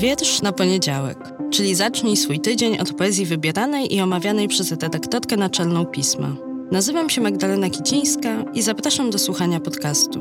Wiersz 0.00 0.42
na 0.42 0.52
poniedziałek, 0.52 1.18
czyli 1.50 1.74
zacznij 1.74 2.16
swój 2.16 2.40
tydzień 2.40 2.78
od 2.78 2.92
poezji 2.92 3.26
wybieranej 3.26 3.94
i 3.94 4.00
omawianej 4.00 4.48
przez 4.48 4.70
redaktorkę 4.70 5.36
naczelną 5.36 5.86
pisma. 5.86 6.36
Nazywam 6.72 7.10
się 7.10 7.20
Magdalena 7.20 7.70
Kicińska 7.70 8.44
i 8.54 8.62
zapraszam 8.62 9.10
do 9.10 9.18
słuchania 9.18 9.60
podcastu. 9.60 10.20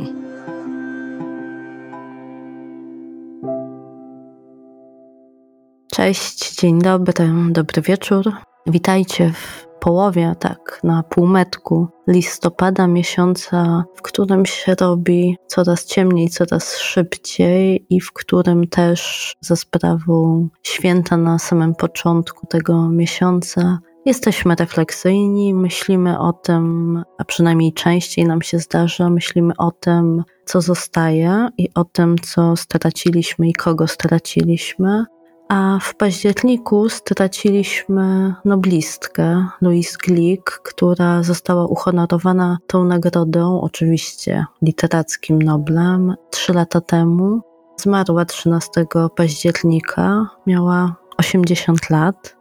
Cześć, 5.91 6.55
dzień 6.55 6.81
dobry, 6.81 7.29
dobry 7.49 7.81
wieczór. 7.81 8.48
Witajcie 8.67 9.31
w 9.33 9.67
połowie, 9.79 10.35
tak 10.39 10.79
na 10.83 11.03
półmetku 11.03 11.87
listopada, 12.07 12.87
miesiąca, 12.87 13.83
w 13.95 14.01
którym 14.01 14.45
się 14.45 14.75
robi 14.75 15.37
coraz 15.47 15.85
ciemniej, 15.85 16.29
coraz 16.29 16.77
szybciej 16.77 17.85
i 17.89 18.01
w 18.01 18.13
którym 18.13 18.67
też 18.67 19.33
za 19.41 19.55
sprawą 19.55 20.47
święta 20.63 21.17
na 21.17 21.39
samym 21.39 21.75
początku 21.75 22.47
tego 22.47 22.89
miesiąca 22.89 23.79
jesteśmy 24.05 24.55
refleksyjni, 24.55 25.53
myślimy 25.53 26.19
o 26.19 26.33
tym, 26.33 27.03
a 27.17 27.23
przynajmniej 27.25 27.73
częściej 27.73 28.25
nam 28.25 28.41
się 28.41 28.59
zdarza, 28.59 29.09
myślimy 29.09 29.53
o 29.57 29.71
tym, 29.71 30.23
co 30.45 30.61
zostaje 30.61 31.49
i 31.57 31.69
o 31.75 31.83
tym, 31.83 32.15
co 32.17 32.55
straciliśmy 32.55 33.49
i 33.49 33.53
kogo 33.53 33.87
straciliśmy. 33.87 35.05
A 35.49 35.79
w 35.81 35.95
październiku 35.95 36.89
straciliśmy 36.89 38.33
noblistkę 38.45 39.47
Louise 39.61 39.97
Glick, 40.03 40.49
która 40.63 41.23
została 41.23 41.65
uhonorowana 41.65 42.57
tą 42.67 42.83
nagrodą, 42.83 43.61
oczywiście 43.61 44.45
literackim 44.61 45.41
Noblem, 45.41 46.15
trzy 46.29 46.53
lata 46.53 46.81
temu. 46.81 47.41
Zmarła 47.77 48.25
13 48.25 48.85
października, 49.15 50.29
miała 50.47 50.95
80 51.17 51.89
lat. 51.89 52.38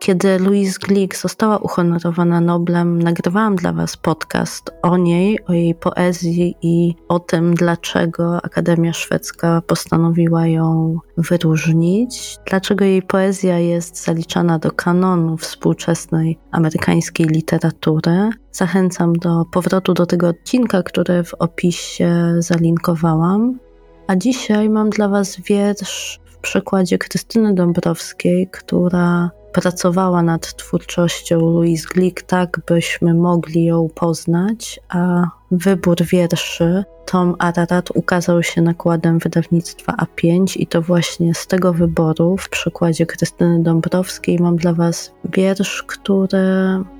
Kiedy 0.00 0.38
Louise 0.38 0.78
Glick 0.78 1.16
została 1.16 1.58
uhonorowana 1.58 2.40
Noblem, 2.40 3.02
nagrywałam 3.02 3.56
dla 3.56 3.72
Was 3.72 3.96
podcast 3.96 4.70
o 4.82 4.96
niej, 4.96 5.44
o 5.46 5.52
jej 5.52 5.74
poezji 5.74 6.54
i 6.62 6.94
o 7.08 7.18
tym, 7.18 7.54
dlaczego 7.54 8.36
Akademia 8.44 8.92
Szwedzka 8.92 9.62
postanowiła 9.66 10.46
ją 10.46 10.98
wyróżnić, 11.16 12.36
dlaczego 12.50 12.84
jej 12.84 13.02
poezja 13.02 13.58
jest 13.58 14.04
zaliczana 14.04 14.58
do 14.58 14.70
kanonu 14.70 15.36
współczesnej 15.36 16.38
amerykańskiej 16.50 17.26
literatury. 17.26 18.30
Zachęcam 18.52 19.12
do 19.12 19.44
powrotu 19.52 19.94
do 19.94 20.06
tego 20.06 20.28
odcinka, 20.28 20.82
który 20.82 21.24
w 21.24 21.34
opisie 21.34 22.34
zalinkowałam. 22.38 23.58
A 24.06 24.16
dzisiaj 24.16 24.70
mam 24.70 24.90
dla 24.90 25.08
Was 25.08 25.40
wiersz 25.40 26.20
przykładzie 26.42 26.98
Krystyny 26.98 27.54
Dąbrowskiej, 27.54 28.48
która 28.52 29.30
pracowała 29.52 30.22
nad 30.22 30.56
twórczością 30.56 31.40
Louise 31.40 31.88
Glick 31.94 32.22
tak, 32.22 32.60
byśmy 32.66 33.14
mogli 33.14 33.64
ją 33.64 33.88
poznać, 33.94 34.80
a 34.88 35.30
wybór 35.50 35.96
wierszy 36.02 36.84
Tom 37.06 37.36
Ararat 37.38 37.90
ukazał 37.94 38.42
się 38.42 38.62
nakładem 38.62 39.18
wydawnictwa 39.18 39.92
A5 39.92 40.60
i 40.60 40.66
to 40.66 40.82
właśnie 40.82 41.34
z 41.34 41.46
tego 41.46 41.72
wyboru 41.72 42.36
w 42.36 42.48
przykładzie 42.48 43.06
Krystyny 43.06 43.62
Dąbrowskiej 43.62 44.38
mam 44.38 44.56
dla 44.56 44.72
Was 44.72 45.12
wiersz, 45.24 45.82
który 45.82 46.44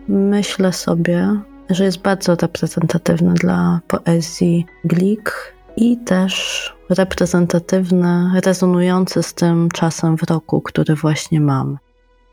myślę 0.09 0.73
sobie, 0.73 1.41
że 1.71 1.85
jest 1.85 1.99
bardzo 1.99 2.35
reprezentatywny 2.35 3.35
dla 3.35 3.81
poezji 3.89 4.67
Glick 4.85 5.55
i 5.77 5.97
też 5.97 6.80
reprezentatywny, 6.91 8.41
rezonujący 8.45 9.23
z 9.23 9.35
tym 9.35 9.69
czasem 9.75 10.19
w 10.19 10.23
roku, 10.23 10.61
który 10.61 10.95
właśnie 10.95 11.41
mam. 11.41 11.79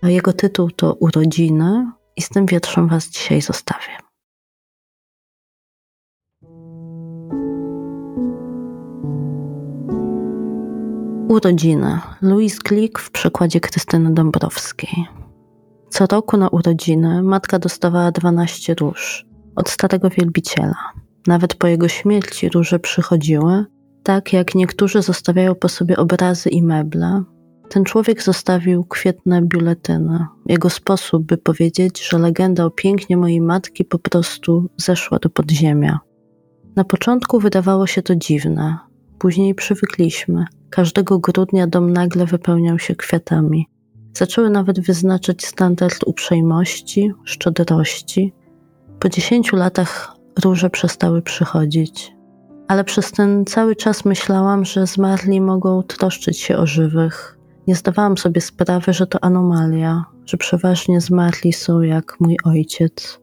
Jego 0.03 0.33
tytuł 0.33 0.72
to 0.72 0.94
Urodziny 0.94 1.91
i 2.16 2.22
z 2.22 2.30
tym 2.30 2.45
wierszem 2.45 2.88
Was 2.88 3.09
dzisiaj 3.09 3.41
zostawię. 3.41 3.97
Urodziny. 11.28 12.00
Louise 12.22 12.59
Glick 12.66 13.00
w 13.00 13.12
przykładzie 13.12 13.59
Krystyny 13.59 14.13
Dąbrowskiej. 14.13 15.06
Co 15.90 16.06
roku 16.06 16.38
na 16.38 16.50
urodziny 16.50 17.23
matka 17.23 17.59
dostawała 17.59 18.12
12 18.12 18.75
róż 18.75 19.25
od 19.56 19.69
starego 19.69 20.09
wielbiciela. 20.09 20.91
Nawet 21.28 21.56
po 21.56 21.67
jego 21.67 21.88
śmierci 21.88 22.50
róże 22.50 22.79
przychodziły, 22.79 23.66
tak 24.07 24.34
jak 24.34 24.56
niektórzy 24.56 25.01
zostawiają 25.01 25.56
po 25.56 25.69
sobie 25.69 25.97
obrazy 25.97 26.50
i 26.50 26.63
meble, 26.63 27.23
ten 27.69 27.84
człowiek 27.84 28.23
zostawił 28.23 28.84
kwietne 28.84 29.41
biuletyny. 29.41 30.25
Jego 30.45 30.69
sposób, 30.69 31.23
by 31.23 31.38
powiedzieć, 31.38 32.09
że 32.09 32.17
legenda 32.17 32.66
o 32.66 32.69
pięknie 32.69 33.17
mojej 33.17 33.41
matki 33.41 33.85
po 33.85 34.00
prostu 34.00 34.69
zeszła 34.78 35.19
do 35.19 35.29
podziemia. 35.29 36.00
Na 36.75 36.84
początku 36.84 37.40
wydawało 37.40 37.88
się 37.88 38.01
to 38.01 38.16
dziwne, 38.16 38.78
później 39.19 39.56
przywykliśmy. 39.56 40.46
Każdego 40.69 41.19
grudnia 41.19 41.67
dom 41.67 41.94
nagle 41.94 42.25
wypełniał 42.25 42.79
się 42.79 42.96
kwiatami. 42.96 43.67
Zaczęły 44.13 44.50
nawet 44.50 44.79
wyznaczać 44.79 45.46
standard 45.46 46.03
uprzejmości, 46.06 47.12
szczodrości. 47.23 48.34
Po 49.00 49.09
dziesięciu 49.09 49.56
latach 49.56 50.16
róże 50.44 50.69
przestały 50.69 51.22
przychodzić. 51.22 52.16
Ale 52.67 52.83
przez 52.83 53.11
ten 53.11 53.45
cały 53.45 53.75
czas 53.75 54.05
myślałam, 54.05 54.66
że 54.66 54.88
zmarli 54.88 55.41
mogą 55.41 55.83
troszczyć 55.83 56.38
się 56.38 56.57
o 56.57 56.66
żywych, 56.66 57.38
nie 57.67 57.75
zdawałam 57.75 58.17
sobie 58.17 58.41
sprawy, 58.41 58.94
że 58.94 59.07
to 59.07 59.23
anomalia, 59.23 60.05
że 60.25 60.38
przeważnie 60.38 61.01
zmarli 61.01 61.53
są 61.53 61.81
jak 61.81 62.19
mój 62.19 62.38
ojciec. 62.44 63.19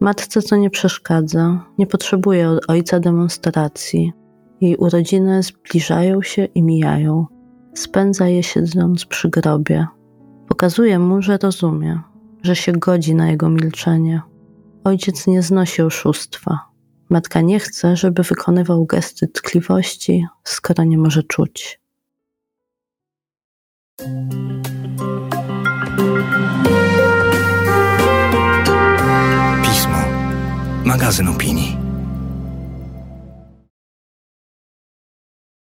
Matce 0.00 0.42
to 0.42 0.56
nie 0.56 0.70
przeszkadza, 0.70 1.64
nie 1.78 1.86
potrzebuje 1.86 2.50
od 2.50 2.70
ojca 2.70 3.00
demonstracji. 3.00 4.12
Jej 4.60 4.76
urodziny 4.76 5.42
zbliżają 5.42 6.22
się 6.22 6.44
i 6.44 6.62
mijają. 6.62 7.26
Spędza 7.74 8.28
je 8.28 8.42
siedząc 8.42 9.04
przy 9.04 9.28
grobie. 9.28 9.86
Pokazuje 10.48 10.98
mu, 10.98 11.22
że 11.22 11.38
rozumie, 11.38 12.00
że 12.42 12.56
się 12.56 12.72
godzi 12.72 13.14
na 13.14 13.30
jego 13.30 13.48
milczenie. 13.48 14.22
Ojciec 14.84 15.26
nie 15.26 15.42
znosi 15.42 15.82
oszustwa. 15.82 16.73
Matka 17.14 17.40
nie 17.40 17.60
chce, 17.60 17.96
żeby 17.96 18.22
wykonywał 18.22 18.86
gesty 18.86 19.28
tkliwości, 19.28 20.26
skoro 20.44 20.84
nie 20.84 20.98
może 20.98 21.22
czuć. 21.22 21.80
Pismo. 29.62 29.98
Magazyn 30.84 31.28
opinii. 31.28 31.83